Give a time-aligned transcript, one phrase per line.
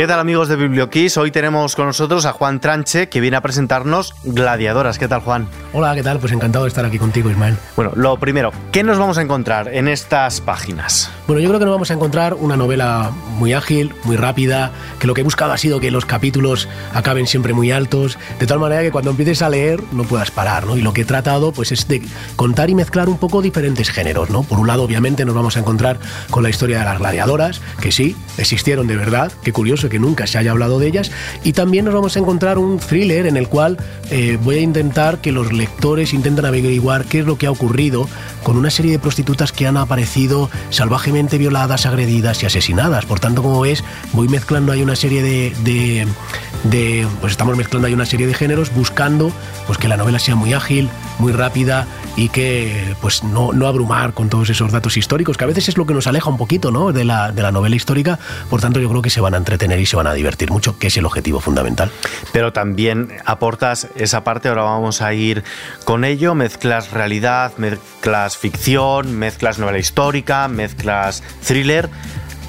[0.00, 1.18] ¿Qué tal amigos de Biblioquiz?
[1.18, 4.98] Hoy tenemos con nosotros a Juan Tranche que viene a presentarnos Gladiadoras.
[4.98, 5.46] ¿Qué tal Juan?
[5.74, 6.18] Hola, ¿qué tal?
[6.18, 7.58] Pues encantado de estar aquí contigo Ismael.
[7.76, 11.10] Bueno, lo primero, ¿qué nos vamos a encontrar en estas páginas?
[11.26, 15.06] Bueno, yo creo que nos vamos a encontrar una novela muy ágil, muy rápida, que
[15.06, 18.58] lo que he buscado ha sido que los capítulos acaben siempre muy altos, de tal
[18.58, 20.78] manera que cuando empieces a leer no puedas parar, ¿no?
[20.78, 22.00] Y lo que he tratado pues es de
[22.36, 24.44] contar y mezclar un poco diferentes géneros, ¿no?
[24.44, 25.98] Por un lado, obviamente, nos vamos a encontrar
[26.30, 30.26] con la historia de las gladiadoras, que sí, existieron de verdad, qué curioso que nunca
[30.26, 31.10] se haya hablado de ellas.
[31.44, 33.76] Y también nos vamos a encontrar un thriller en el cual
[34.10, 38.08] eh, voy a intentar que los lectores intenten averiguar qué es lo que ha ocurrido
[38.42, 43.04] con una serie de prostitutas que han aparecido salvajemente violadas, agredidas y asesinadas.
[43.04, 46.06] Por tanto, como ves, voy mezclando ahí una serie de,
[47.20, 49.32] pues estamos mezclando ahí una serie de géneros buscando
[49.66, 51.86] pues que la novela sea muy ágil, muy rápida
[52.16, 55.76] y que pues no, no abrumar con todos esos datos históricos, que a veces es
[55.76, 56.92] lo que nos aleja un poquito ¿no?
[56.92, 58.18] de, la, de la novela histórica.
[58.48, 60.78] Por tanto, yo creo que se van a entretener y se van a divertir mucho,
[60.78, 61.90] que es el objetivo fundamental.
[62.32, 65.42] Pero también aportas esa parte, ahora vamos a ir
[65.84, 71.88] con ello, mezclas realidad, mezclas ficción, mezclas novela histórica, mezclas thriller,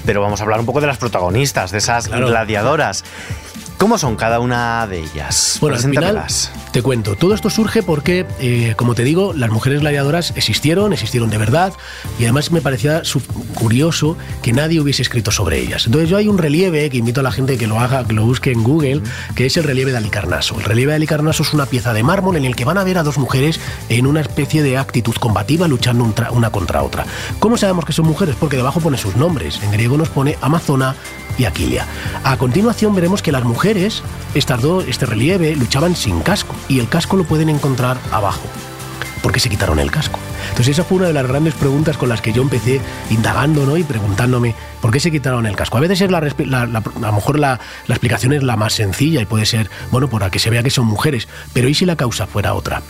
[0.05, 2.27] pero vamos a hablar un poco de las protagonistas, de esas Claro.
[2.27, 3.03] gladiadoras.
[3.77, 5.57] ¿Cómo son cada una de ellas?
[5.59, 6.51] Bueno, al final, Preséntamelas.
[6.71, 11.29] Te cuento, todo esto surge porque, eh, como te digo, las mujeres gladiadoras existieron, existieron
[11.29, 11.73] de verdad,
[12.17, 13.01] y además me parecía
[13.55, 15.85] curioso que nadie hubiese escrito sobre ellas.
[15.85, 18.25] Entonces yo hay un relieve que invito a la gente que lo haga, que lo
[18.25, 19.01] busque en Google,
[19.35, 20.57] que es el relieve de Alicarnaso.
[20.59, 22.97] El relieve de Alicarnaso es una pieza de mármol en el que van a ver
[22.97, 27.05] a dos mujeres en una especie de actitud combativa luchando un una contra otra.
[27.39, 28.35] ¿Cómo sabemos que son mujeres?
[28.39, 29.59] Porque debajo pone sus nombres.
[29.63, 30.95] En griego nos pone Amazona
[31.37, 31.85] y Aquilia.
[32.23, 34.03] A continuación veremos que las mujeres,
[34.35, 38.41] estas dos, este relieve, luchaban sin casco y el casco lo pueden encontrar abajo.
[39.21, 40.19] ¿Por qué se quitaron el casco?
[40.49, 43.77] Entonces esa fue una de las grandes preguntas con las que yo empecé indagando ¿no?
[43.77, 45.77] y preguntándome por qué se quitaron el casco.
[45.77, 49.21] A veces es la, la- a lo mejor la, la explicación es la más sencilla
[49.21, 51.95] y puede ser, bueno, para que se vea que son mujeres, pero ¿y si la
[51.95, 52.81] causa fuera otra?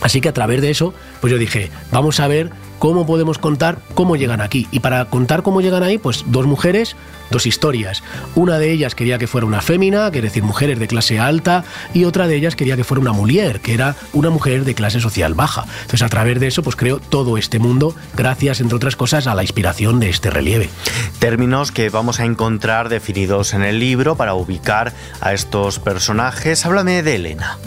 [0.00, 3.78] Así que a través de eso, pues yo dije, vamos a ver cómo podemos contar
[3.94, 4.66] cómo llegan aquí.
[4.70, 6.96] Y para contar cómo llegan ahí, pues dos mujeres,
[7.30, 8.02] dos historias.
[8.34, 12.04] Una de ellas quería que fuera una fémina, que decir, mujeres de clase alta, y
[12.04, 15.34] otra de ellas quería que fuera una mujer, que era una mujer de clase social
[15.34, 15.64] baja.
[15.82, 19.34] Entonces a través de eso, pues creo todo este mundo, gracias, entre otras cosas, a
[19.34, 20.70] la inspiración de este relieve.
[21.18, 26.64] Términos que vamos a encontrar definidos en el libro para ubicar a estos personajes.
[26.64, 27.58] Háblame de Elena.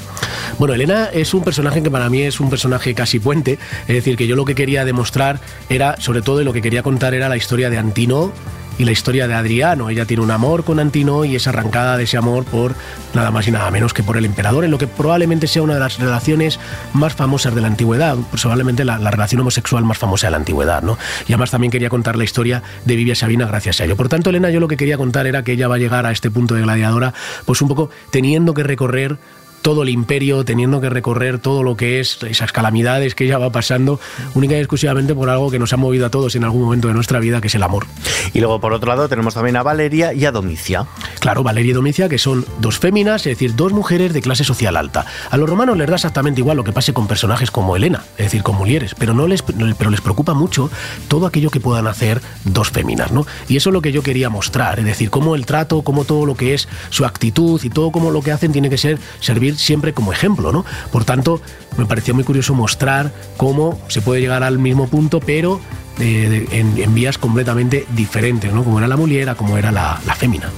[0.62, 3.58] Bueno, Elena es un personaje que para mí es un personaje casi puente,
[3.88, 5.40] es decir, que yo lo que quería demostrar
[5.70, 8.32] era, sobre todo, y lo que quería contar era la historia de Antino
[8.78, 9.90] y la historia de Adriano.
[9.90, 12.76] Ella tiene un amor con Antino y es arrancada de ese amor por
[13.16, 15.74] nada más y nada menos que por el emperador, en lo que probablemente sea una
[15.74, 16.60] de las relaciones
[16.94, 20.84] más famosas de la antigüedad, probablemente la, la relación homosexual más famosa de la antigüedad,
[20.84, 20.96] ¿no?
[21.28, 23.98] Y además también quería contar la historia de Vivia Sabina gracias a ello.
[23.98, 26.12] Por tanto, Elena, yo lo que quería contar era que ella va a llegar a
[26.12, 29.18] este punto de gladiadora, pues un poco teniendo que recorrer
[29.62, 33.52] todo el imperio, teniendo que recorrer todo lo que es esas calamidades que ella va
[33.52, 34.00] pasando,
[34.34, 36.94] única y exclusivamente por algo que nos ha movido a todos en algún momento de
[36.94, 37.86] nuestra vida, que es el amor.
[38.34, 40.86] Y luego, por otro lado, tenemos también a Valeria y a Domicia.
[41.20, 44.78] Claro, Valeria y Domicia, que son dos féminas, es decir, dos mujeres de clase social
[44.78, 45.06] alta.
[45.30, 48.26] A los romanos les da exactamente igual lo que pase con personajes como Helena, es
[48.26, 50.70] decir, con Mulieres, pero, no les, pero les preocupa mucho
[51.08, 53.26] todo aquello que puedan hacer dos féminas, ¿no?
[53.48, 56.26] Y eso es lo que yo quería mostrar, es decir, cómo el trato, cómo todo
[56.26, 59.51] lo que es su actitud y todo como lo que hacen tiene que ser servir
[59.58, 60.66] siempre como ejemplo, ¿no?
[60.92, 61.42] Por tanto,
[61.78, 65.60] me pareció muy curioso mostrar cómo se puede llegar al mismo punto, pero
[66.00, 68.64] eh, en vías completamente diferentes, ¿no?
[68.64, 70.50] Como era la muliera, como era la, la fémina.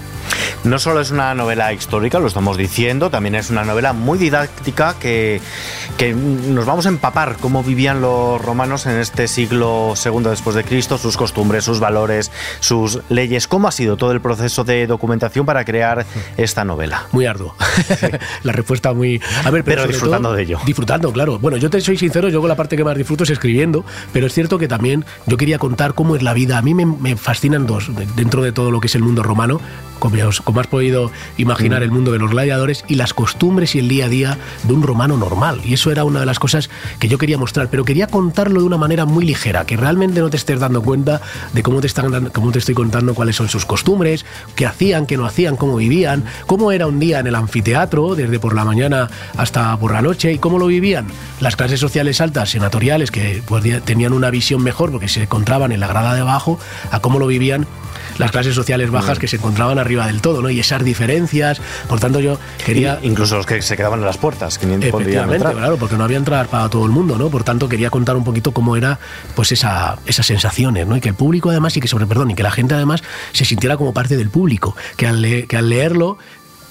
[0.63, 4.95] No solo es una novela histórica, lo estamos diciendo, también es una novela muy didáctica
[4.99, 5.41] que,
[5.97, 10.63] que nos vamos a empapar cómo vivían los romanos en este siglo segundo después de
[10.63, 13.47] Cristo, sus costumbres, sus valores, sus leyes.
[13.47, 16.05] ¿Cómo ha sido todo el proceso de documentación para crear
[16.37, 17.07] esta novela?
[17.11, 17.55] Muy arduo.
[18.43, 19.21] la respuesta muy.
[19.43, 20.59] A ver, Pero sobre disfrutando todo- de ello.
[20.65, 21.39] Disfrutando, claro.
[21.39, 23.83] Bueno, yo te soy sincero, yo con la parte que más disfruto es escribiendo,
[24.13, 26.57] pero es cierto que también yo quería contar cómo es la vida.
[26.57, 29.23] A mí me, me fascinan dos, de- dentro de todo lo que es el mundo
[29.23, 29.59] romano,
[30.03, 31.83] como, como has podido imaginar, Mm.
[31.83, 34.83] el mundo de los gladiadores y las costumbres y el día a día de un
[34.83, 35.61] romano normal.
[35.63, 36.69] Y eso era una de las cosas
[36.99, 40.29] que yo quería mostrar, pero quería contarlo de una manera muy ligera, que realmente no
[40.29, 41.21] te estés dando cuenta
[41.53, 45.15] de cómo te, están, cómo te estoy contando cuáles son sus costumbres, qué hacían, qué
[45.15, 49.09] no hacían, cómo vivían, cómo era un día en el anfiteatro, desde por la mañana
[49.37, 51.07] hasta por la noche, y cómo lo vivían
[51.39, 55.79] las clases sociales altas, senatoriales, que pues, tenían una visión mejor porque se encontraban en
[55.79, 56.59] la grada de abajo,
[56.91, 57.67] a cómo lo vivían
[58.17, 60.49] las clases sociales bajas que se encontraban arriba del todo, ¿no?
[60.49, 62.99] Y esas diferencias, por tanto yo quería...
[63.01, 66.17] incluso los que se quedaban en las puertas, que ni Efectivamente, claro, porque no había
[66.17, 67.29] entrada para todo el mundo, ¿no?
[67.29, 68.99] Por tanto quería contar un poquito cómo era
[69.35, 70.97] pues esa, esas sensaciones, ¿no?
[70.97, 73.45] Y que el público además, y que sobre, perdón, y que la gente además se
[73.45, 76.17] sintiera como parte del público, que al, que al leerlo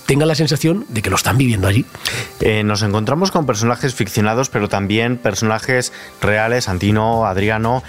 [0.07, 1.87] tengan la sensación de que lo están viviendo allí.
[2.41, 7.83] Eh, nos encontramos con personajes ficcionados, pero también personajes reales, Antino, Adriano,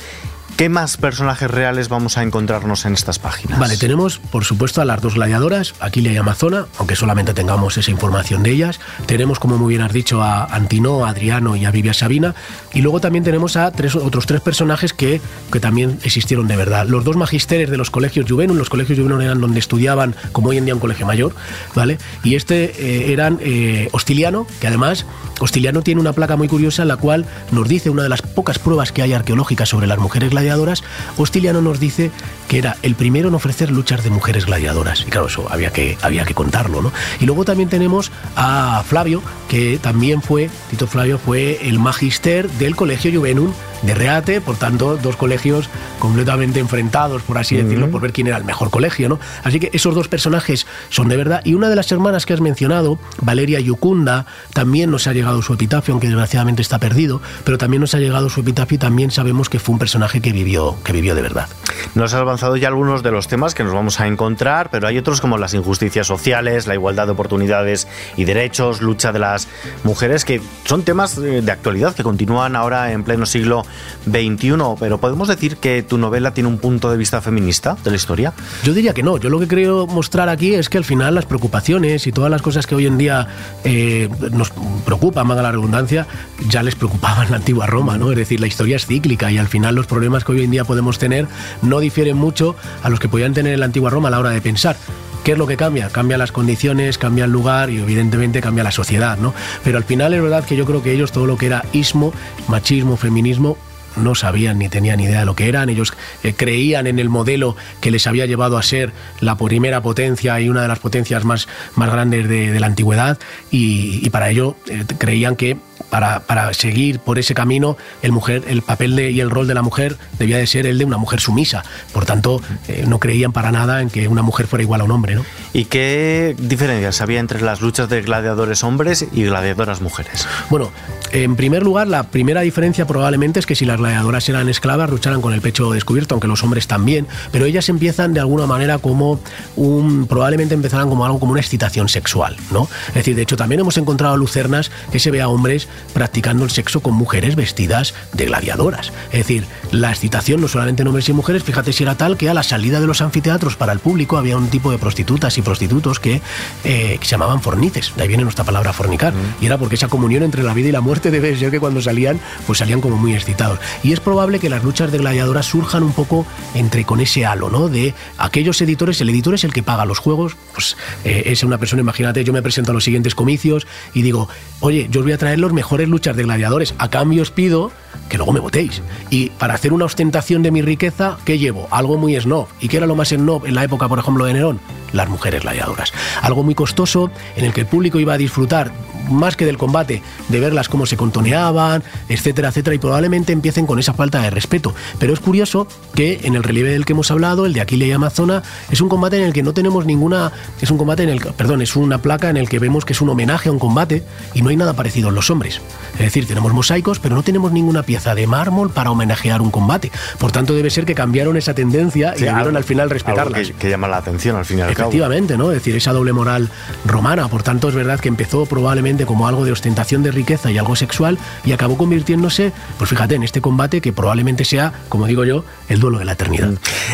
[0.64, 3.60] ¿Qué más personajes reales vamos a encontrarnos en estas páginas?
[3.60, 7.92] Vale, tenemos por supuesto a las dos gladiadoras, Aquilia y Amazona, aunque solamente tengamos esa
[7.92, 8.80] información de ellas.
[9.06, 12.34] Tenemos, como muy bien has dicho, a Antino, a Adriano y a Vivia Sabina.
[12.74, 15.20] Y luego también tenemos a tres, otros tres personajes que,
[15.52, 16.88] que también existieron de verdad.
[16.88, 20.60] Los dos magisteres de los colegios Juvenum, los colegios Juvenum eran donde estudiaban, como hoy
[20.60, 21.36] en día un colegio mayor,
[21.76, 21.98] ¿vale?
[22.24, 25.06] Y este eh, eran eh, Hostiliano, que además
[25.42, 28.60] Hostiliano tiene una placa muy curiosa en la cual nos dice una de las pocas
[28.60, 30.84] pruebas que hay arqueológicas sobre las mujeres gladiadoras gladiadoras,
[31.18, 32.12] Hostiliano nos dice
[32.48, 35.02] que era el primero en ofrecer luchas de mujeres gladiadoras.
[35.02, 36.92] Y claro, eso había que, había que contarlo, ¿no?
[37.20, 42.76] Y luego también tenemos a Flavio, que también fue, Tito Flavio fue el magister del
[42.76, 43.52] Colegio Juvenum
[43.84, 45.70] de Reate, por tanto, dos colegios
[46.00, 49.20] completamente enfrentados, por así decirlo, por ver quién era el mejor colegio, ¿no?
[49.44, 51.42] Así que esos dos personajes son de verdad.
[51.44, 55.54] Y una de las hermanas que has mencionado, Valeria Yucunda, también nos ha llegado su
[55.54, 59.50] epitafio, aunque desgraciadamente está perdido, pero también nos ha llegado su epitafio y también sabemos
[59.50, 61.48] que fue un personaje que vivió, que vivió de verdad.
[61.96, 64.98] Nos ha avanzado ya algunos de los temas que nos vamos a encontrar, pero hay
[64.98, 67.88] otros como las injusticias sociales, la igualdad de oportunidades
[68.18, 69.48] y derechos, lucha de las
[69.84, 73.64] mujeres, que son temas eh, de actualidad que continúan ahora en pleno siglo
[74.08, 77.96] 21, pero ¿podemos decir que tu novela tiene un punto de vista feminista de la
[77.96, 78.34] historia?
[78.64, 79.18] Yo diría que no.
[79.18, 82.42] Yo lo que creo mostrar aquí es que al final las preocupaciones y todas las
[82.42, 83.28] cosas que hoy en día
[83.64, 84.52] eh, nos
[84.86, 86.08] preocupan, más la redundancia,
[86.48, 88.12] ya les preocupaban la antigua Roma, ¿no?
[88.12, 90.64] Es decir, la historia es cíclica y al final los problemas que hoy en día
[90.64, 91.28] podemos tener
[91.62, 94.30] no difieren mucho a los que podían tener en la antigua Roma a la hora
[94.32, 94.76] de pensar.
[95.24, 95.88] ¿Qué es lo que cambia?
[95.88, 99.34] Cambia las condiciones, cambia el lugar y evidentemente cambia la sociedad, ¿no?
[99.64, 102.14] Pero al final es verdad que yo creo que ellos todo lo que era ismo,
[102.50, 103.58] machismo, feminismo,
[103.96, 105.70] no sabían ni tenían idea de lo que eran.
[105.70, 105.94] Ellos
[106.24, 110.50] eh, creían en el modelo que les había llevado a ser la primera potencia y
[110.50, 113.18] una de las potencias más, más grandes de, la antigüedad
[113.52, 115.58] y, para ello eh, creían que
[115.90, 119.54] para, para, seguir por ese camino el, mujer, el papel de, y el rol de
[119.54, 121.64] la mujer debía de ser el de una mujer sumisa.
[121.92, 124.92] Por tanto, eh, no creían para nada en que una mujer fuera igual a un
[124.92, 125.16] hombre.
[125.16, 125.26] ¿no?
[125.54, 130.28] ¿Y qué diferencias había entre las luchas de gladiadores hombres y gladiadoras mujeres?
[130.50, 130.72] Bueno,
[131.12, 135.22] en primer lugar, la primera diferencia probablemente es que si las gladiadoras eran esclavas, lucharan
[135.22, 139.20] con el pecho descubierto, aunque los hombres también, pero ellas empiezan de alguna manera como
[139.56, 142.68] un, probablemente empezarán como algo como una excitación sexual, ¿no?
[142.90, 146.52] Es decir, de hecho también hemos encontrado lucernas que se ve a hombres practicando el
[146.52, 148.92] sexo con mujeres vestidas de gladiadoras.
[149.12, 152.30] Es decir, la excitación no solamente en hombres y mujeres, fíjate si era tal que
[152.30, 155.42] a la salida de los anfiteatros para el público había un tipo de prostitutas y
[155.42, 156.22] prostitutos que,
[156.64, 159.44] eh, se llamaban fornices, de ahí viene nuestra palabra fornicar, mm.
[159.44, 161.82] y era porque esa comunión entre la vida y la muerte debe ser que cuando
[161.82, 163.60] salían, pues salían como muy excitados.
[163.84, 167.50] Y es probable que las luchas de gladiadoras surjan un poco entre con ese halo,
[167.50, 167.70] ¿no?
[167.70, 171.58] De aquellos editores, el editor es el que paga los juegos, pues eh, es una
[171.58, 175.14] persona, imagínate, yo me presento a los siguientes comicios y digo, oye, yo os voy
[175.14, 177.72] a traer los mejores luchas de gladiadores, a cambio os pido
[178.10, 178.82] que luego me votéis.
[179.10, 181.68] Y para hacer una ostentación de mi riqueza, ¿qué llevo?
[181.72, 182.48] Algo muy snob.
[182.60, 184.60] ¿Y qué era lo más snob en la época, por ejemplo, de Nerón?
[184.92, 185.92] Las mujeres gladiadoras.
[186.22, 188.72] Algo muy costoso en el que el público iba a disfrutar
[189.10, 193.80] más que del combate, de verlas cómo se contoneaban, etcétera, etcétera, y probablemente empiecen con
[193.80, 194.74] esa falta de respeto.
[195.00, 197.92] Pero es curioso que en el relieve del que hemos hablado, el de Aquile y
[197.92, 200.32] Amazona, es un combate en el que no tenemos ninguna,
[200.62, 203.02] es un combate en el, perdón, es una placa en el que vemos que es
[203.02, 205.62] un homenaje a un combate y no hay nada parecido en los hombres.
[205.94, 209.92] Es decir, tenemos mosaicos, pero no tenemos ninguna pieza de mármol para homenajear un combate.
[210.18, 213.48] Por tanto, debe ser que cambiaron esa tendencia y debieron al final respetarlas.
[213.48, 214.70] Que, que, llama la atención al final.
[214.70, 215.52] Efectivamente, ¿no?
[215.52, 216.50] Es decir, esa doble moral
[216.86, 217.28] romana.
[217.28, 220.76] Por tanto, es verdad que empezó probablemente como algo de ostentación de riqueza y algo
[220.76, 225.44] sexual y acabó convirtiéndose, pues fíjate, en este combate que probablemente sea, como digo yo,
[225.70, 226.50] el duelo de la eternidad.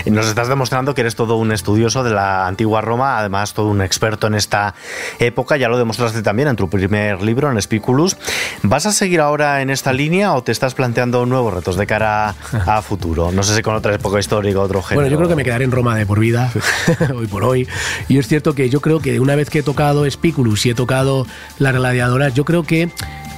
[0.05, 0.13] Mm.
[0.13, 3.81] Nos estás demostrando que eres todo un estudioso de la antigua Roma, además todo un
[3.81, 4.75] experto en esta
[5.19, 8.17] época, ya lo demostraste también en tu primer libro, en Spiculus.
[8.63, 12.35] ¿Vas a seguir ahora en esta línea o te estás planteando nuevos retos de cara
[12.65, 13.33] a futuro?
[13.33, 15.01] No sé si con otra época histórica, otro género.
[15.01, 16.53] Bueno, yo creo que me quedaré en Roma de por vida,
[17.13, 17.67] hoy por hoy.
[18.07, 20.73] Y es cierto que yo creo que una vez que he tocado Spiculus y he
[20.73, 21.89] tocado la relación
[22.33, 22.89] yo creo que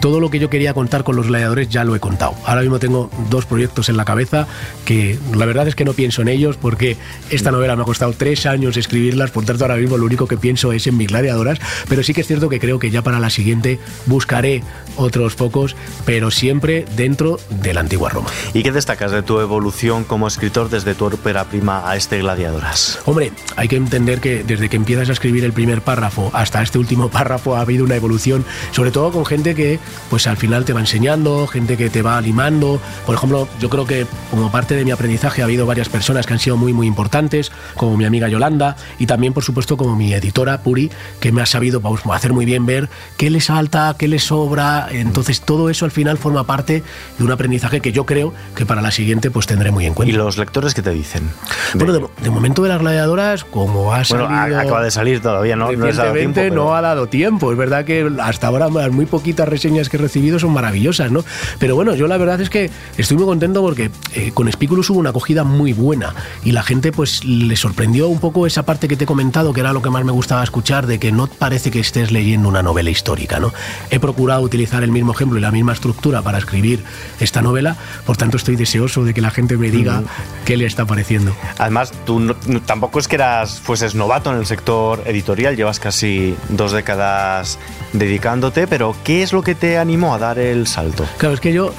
[0.01, 2.34] todo lo que yo quería contar con los gladiadores ya lo he contado.
[2.46, 4.48] Ahora mismo tengo dos proyectos en la cabeza
[4.84, 6.98] que la verdad es que no pienso en ellos porque
[7.29, 10.38] esta novela me ha costado tres años escribirlas, por tanto ahora mismo lo único que
[10.38, 13.20] pienso es en mis gladiadoras, pero sí que es cierto que creo que ya para
[13.20, 14.63] la siguiente buscaré
[14.98, 18.29] otros focos, pero siempre dentro de la antigua Roma.
[18.53, 23.00] ¿Y qué destacas de tu evolución como escritor desde tu ópera prima a este Gladiadoras?
[23.05, 26.79] Hombre, hay que entender que desde que empiezas a escribir el primer párrafo hasta este
[26.79, 29.79] último párrafo ha habido una evolución, sobre todo con gente que
[30.10, 32.81] pues al final te va enseñando, gente que te va animando.
[33.05, 36.33] Por ejemplo, yo creo que como parte de mi aprendizaje ha habido varias personas que
[36.33, 40.13] han sido muy muy importantes, como mi amiga Yolanda y también por supuesto como mi
[40.13, 41.81] editora Puri, que me ha sabido
[42.12, 44.88] hacer muy bien ver qué le salta, qué le sobra.
[44.91, 46.83] Entonces todo eso al final forma parte
[47.17, 50.13] de un aprendizaje que yo creo que para la siguiente pues tendré muy en cuenta.
[50.13, 51.29] ¿Y los lectores qué te dicen?
[51.74, 54.27] Bueno, de, momento de las gladiadoras, como ha salido...
[54.29, 57.51] Bueno, acaba de salir todavía, no, no, dado tiempo, no ha dado tiempo.
[57.51, 61.24] Es verdad que hasta ahora muy poquitas reseñas que he recibido son maravillosas, ¿no?
[61.60, 65.00] Pero bueno, yo la verdad es que estoy muy contento porque eh, con Spiculus hubo
[65.00, 68.96] una acogida muy buena y la gente pues le sorprendió un poco esa parte que
[68.96, 71.72] te he comentado, que era lo que más me gustaba escuchar, de que no parece
[71.72, 73.54] que estés leyendo una novela histórica, ¿no?
[73.90, 76.84] He procurado utilizar el mismo ejemplo y la misma estructura para escribir
[77.20, 80.04] esta novela, por tanto estoy deseoso de que la gente me diga
[80.46, 81.36] qué le está pareciendo.
[81.58, 82.36] Además, tú
[82.66, 87.60] tampoco es que eras, fueses novato en el sector editorial, llevas casi dos décadas
[87.94, 91.06] dedicándote, pero ¿qué es lo que te animó a dar el salto?
[91.18, 91.74] Claro, es que yo,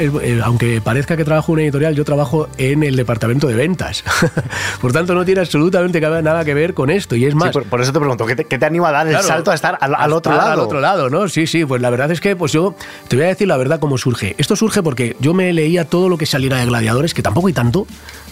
[0.45, 4.05] aunque parezca que trabajo en una editorial, yo trabajo en el departamento de ventas.
[4.81, 7.17] por tanto, no tiene absolutamente nada que ver con esto.
[7.17, 7.51] Y es más.
[7.51, 10.35] por, eso te pregunto, ¿qué te, anima a dar el salto a estar al, otro
[10.35, 10.53] lado?
[10.53, 11.29] Al otro lado, ¿no?
[11.29, 12.75] Sí, sí, pues la verdad es que pues yo
[13.09, 14.35] te voy a decir la verdad cómo surge.
[14.39, 17.53] Esto surge porque yo me leía todo lo que saliera de gladiadores, que tampoco hay
[17.53, 17.87] tanto,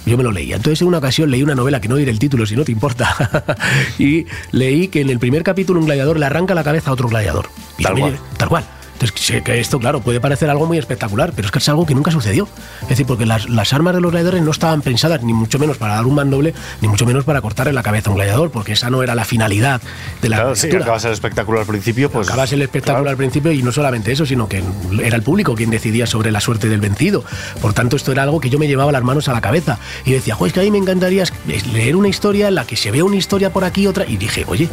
[0.06, 0.56] yo me lo leía.
[0.56, 2.72] Entonces, en una ocasión leí una novela que no diré el título si no te
[2.72, 3.56] importa.
[3.98, 7.08] y leí que en el primer capítulo un gladiador le arranca la cabeza a otro
[7.08, 7.48] gladiador.
[7.82, 8.18] tal, cual.
[8.36, 8.64] tal cual.
[9.00, 11.86] Entonces, sé que esto, claro, puede parecer algo muy espectacular, pero es que es algo
[11.86, 12.46] que nunca sucedió.
[12.82, 15.78] Es decir, porque las, las armas de los gladiadores no estaban pensadas ni mucho menos
[15.78, 16.52] para dar un mandoble,
[16.82, 19.24] ni mucho menos para cortarle la cabeza a un gladiador, porque esa no era la
[19.24, 19.80] finalidad
[20.20, 22.28] de la Claro, sí, acabas el espectáculo al principio, pues...
[22.28, 24.62] Acabas el espectáculo al principio y no solamente eso, sino que
[25.02, 27.24] era el público quien decidía sobre la suerte del vencido.
[27.62, 29.78] Por tanto, esto era algo que yo me llevaba las manos a la cabeza.
[30.04, 31.24] Y decía, pues que a mí me encantaría
[31.72, 34.04] leer una historia en la que se vea una historia por aquí, otra...
[34.06, 34.68] Y dije, oye,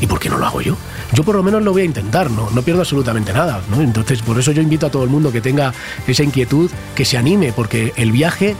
[0.00, 0.76] ¿y por qué no lo hago yo?
[1.12, 3.60] Yo por lo menos lo voy a intentar, no, no pierdo absolutamente nada.
[3.70, 3.80] ¿no?
[3.80, 5.72] Entonces, por eso yo invito a todo el mundo que tenga
[6.06, 8.56] esa inquietud, que se anime, porque el viaje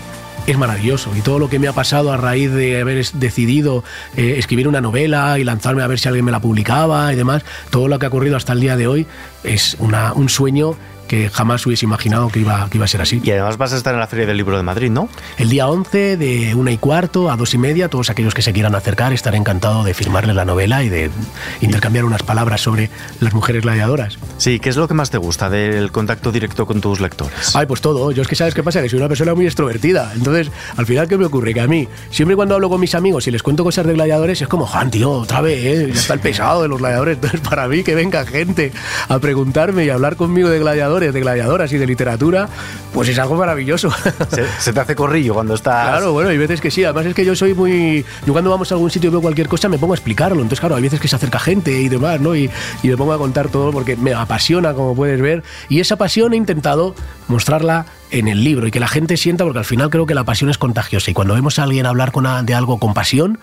[0.47, 3.83] es maravilloso y todo lo que me ha pasado a raíz de haber decidido
[4.17, 7.43] eh, escribir una novela y lanzarme a ver si alguien me la publicaba y demás,
[7.71, 9.07] todo lo que ha ocurrido hasta el día de hoy
[9.43, 10.77] es un sueño
[11.07, 13.21] que jamás hubiese imaginado que iba, que iba a ser así.
[13.25, 15.09] Y además vas a estar en la Feria del Libro de Madrid, ¿no?
[15.39, 18.53] El día 11 de una y cuarto a dos y media, todos aquellos que se
[18.53, 21.11] quieran acercar, estaré encantado de firmarle la novela y de
[21.61, 24.19] intercambiar unas palabras sobre las mujeres gladiadoras.
[24.39, 27.55] Sí, ¿qué es lo que más te gusta del contacto directo con tus lectores?
[27.55, 28.11] Ay, pues todo.
[28.13, 30.13] Yo es que sabes qué pasa, que soy una persona muy extrovertida.
[30.15, 31.55] Entonces, al final, ¿qué me ocurre?
[31.55, 34.41] Que a mí, siempre cuando hablo con mis amigos y les cuento cosas de gladiadores,
[34.43, 35.91] es como, Juan, tío, otra vez, ¿eh?
[35.93, 37.17] ya está el pesado de los gladiadores.
[37.23, 38.73] Entonces, para mí, que venga gente
[39.09, 42.49] a preguntarme y a hablar conmigo de gladiadores, de gladiadoras y de literatura,
[42.93, 43.91] pues es algo maravilloso.
[44.59, 45.89] Se, te hace corrillo cuando estás.
[45.89, 46.85] Claro, bueno, hay veces que sí.
[46.85, 48.05] Además es que yo soy muy.
[48.25, 50.37] Yo cuando vamos a algún sitio y veo cualquier cosa me pongo a explicarlo.
[50.37, 52.35] Entonces, claro, hay veces que se acerca gente y demás, ¿no?
[52.35, 52.51] Y,
[52.83, 55.43] y me pongo a contar todo porque me apasiona, como puedes ver.
[55.69, 56.95] Y esa pasión he intentado
[57.29, 60.25] mostrarla en el libro y que la gente sienta, porque al final creo que la
[60.25, 63.39] pasión es contagiosa y cuando vemos a alguien hablar con de algo con pasión,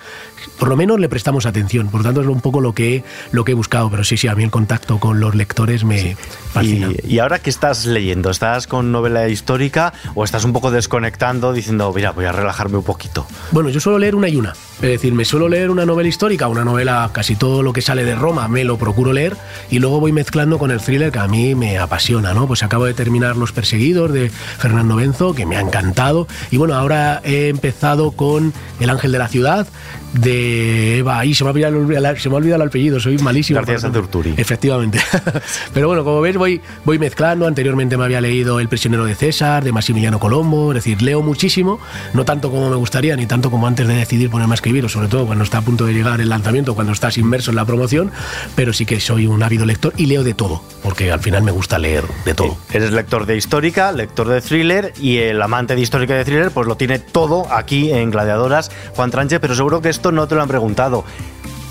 [0.60, 1.90] por lo menos le prestamos atención.
[1.90, 4.36] Por tanto, es un poco lo que, lo que he buscado, pero sí, sí, a
[4.36, 6.18] mí el contacto con los lectores me
[6.52, 6.90] fascina.
[7.04, 8.30] Y, ahora qué estás leyendo?
[8.30, 12.84] ¿Estás con novela histórica o estás un poco desconectando diciendo, mira, voy a relajarme un
[12.84, 13.26] poquito?
[13.52, 14.54] Bueno, yo suelo leer una y una.
[14.76, 18.04] Es decir, me suelo leer una novela histórica, una novela, casi todo lo que sale
[18.04, 19.38] de Roma me lo procuro leer
[19.70, 22.48] y luego voy mezclando con el thriller que a mí me apasiona, ¿no?
[22.48, 26.28] Pues acabo de terminar Los Perseguidos de Fernando Benzo, que me ha encantado.
[26.52, 29.68] Y bueno, ahora he empezado con El Ángel de la Ciudad,
[30.14, 31.20] de Eva.
[31.20, 33.58] Ahí se me ha olvidado, se me ha olvidado el apellido, soy malísimo.
[33.58, 34.34] García Santurturi.
[34.38, 35.00] Efectivamente.
[35.74, 37.48] Pero bueno, como ves, voy, voy mezclando.
[37.48, 40.72] Anteriormente me había leído El prisionero de César, de Maximiliano Colombo.
[40.72, 41.80] Es decir, leo muchísimo,
[42.14, 44.90] no tanto como me gustaría, ni tanto como antes de decidir ponerme a escribir, o
[44.90, 47.66] sobre todo cuando está a punto de llegar el lanzamiento, cuando estás inmerso en la
[47.66, 48.12] promoción.
[48.56, 51.52] Pero sí que soy un ávido lector y leo de todo, porque al final me
[51.52, 52.58] gusta leer de todo.
[52.72, 56.52] Eres lector de histórica, lector de thriller y el amante de histórica y de thriller,
[56.52, 60.42] pues lo tiene todo aquí en Gladiadoras, Juan Tranche, pero seguro que no te lo
[60.42, 61.04] han preguntado.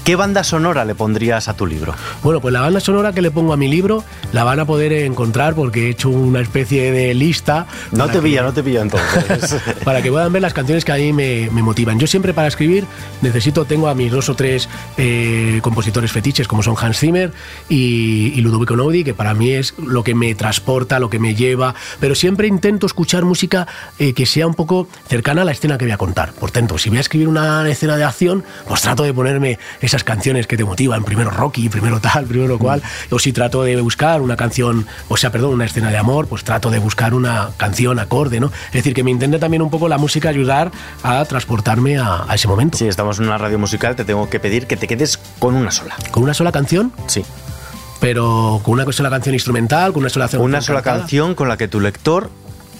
[0.04, 1.94] ¿Qué banda sonora le pondrías a tu libro?
[2.25, 4.92] Bueno, pues la banda sonora que le pongo a mi libro la van a poder
[4.92, 7.68] encontrar porque he hecho una especie de lista.
[7.92, 9.62] No te pilla, no te pilla entonces.
[9.85, 12.00] para que puedan ver las canciones que a mí me, motivan.
[12.00, 12.85] Yo siempre para escribir
[13.21, 17.32] necesito, tengo a mis dos o tres eh, compositores fetiches como son Hans Zimmer
[17.68, 21.76] y, Ludovico Nodi, que para mí es lo que me transporta, lo que me lleva,
[22.00, 23.68] pero siempre intento escuchar música
[24.00, 26.32] eh, que sea un poco cercana a la escena que voy a contar.
[26.32, 29.61] Por tanto, si voy a escribir una escena de acción, pues trato de ponerme
[29.92, 33.78] esas canciones que te motivan, primero Rocky, primero tal, primero cual, o si trato de
[33.82, 37.50] buscar una canción, o sea, perdón, una escena de amor, pues trato de buscar una
[37.58, 38.46] canción acorde, ¿no?
[38.68, 40.72] Es decir, que me intente también un poco la música ayudar
[41.02, 42.78] a transportarme a, ese momento.
[42.78, 45.70] Si estamos en una radio musical, te tengo que pedir que te quedes con una
[45.70, 45.94] sola.
[46.11, 46.90] ¿Con una sola canción?
[47.06, 47.22] Sí.
[48.00, 50.42] Pero con una sola canción instrumental, con una sola canción.
[50.42, 52.30] Una sola canción con la que tu lector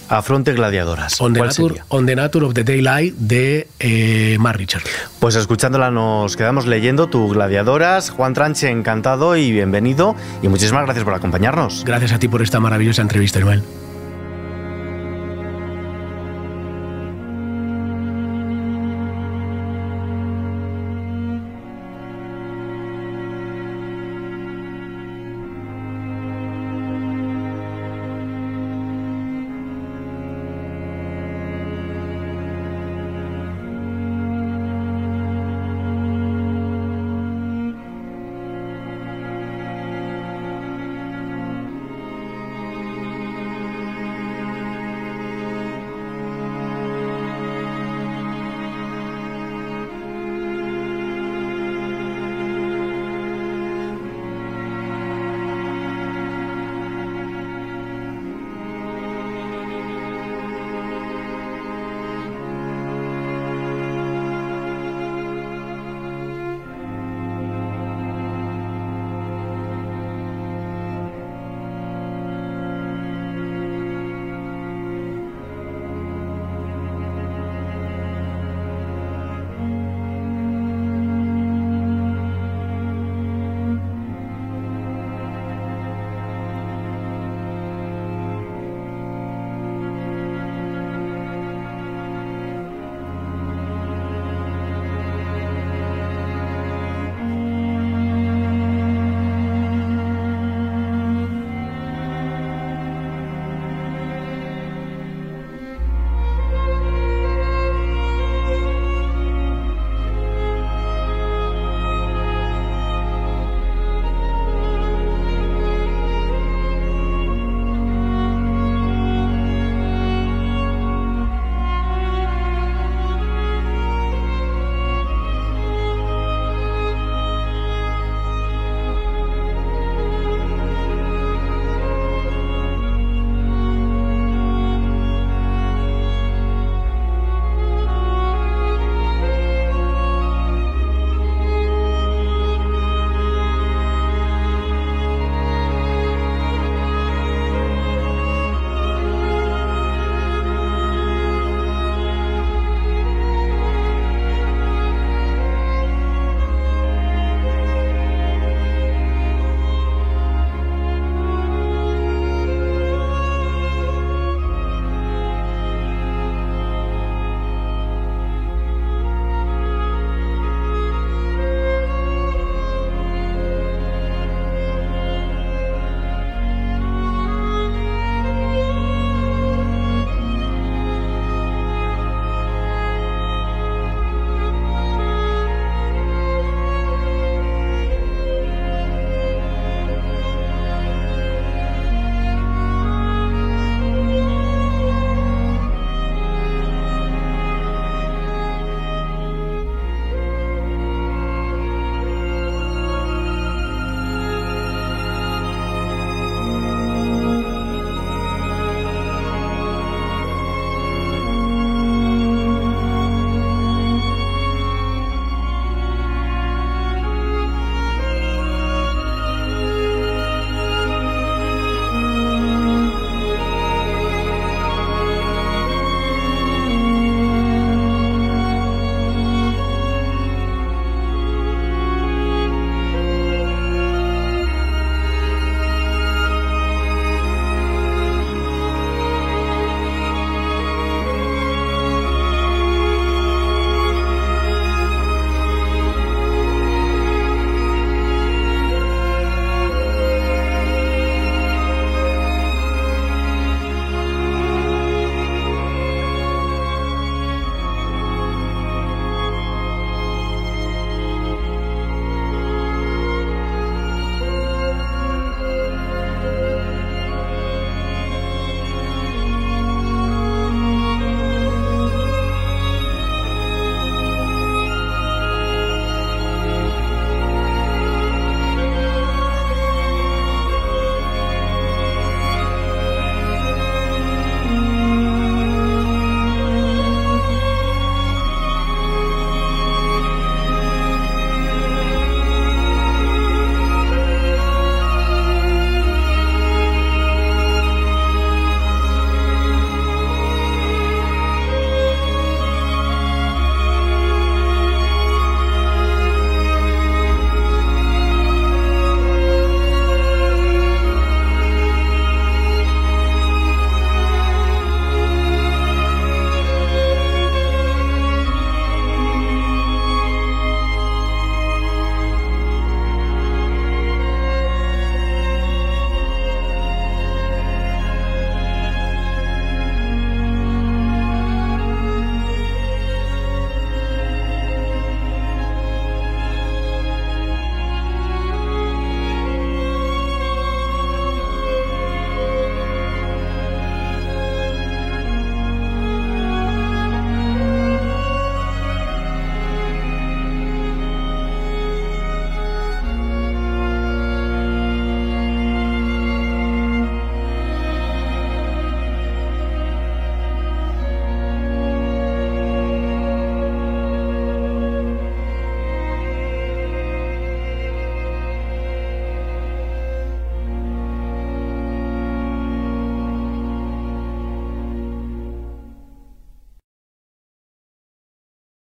[0.09, 1.19] Afronte Gladiadoras.
[1.21, 4.83] On the, nature, on the Nature of the Daylight de eh, Mark Richard.
[5.19, 8.09] Pues escuchándola nos quedamos leyendo tu Gladiadoras.
[8.09, 10.15] Juan Tranche, encantado y bienvenido.
[10.41, 11.83] Y muchísimas gracias por acompañarnos.
[11.85, 13.63] Gracias a ti por esta maravillosa entrevista, Noel.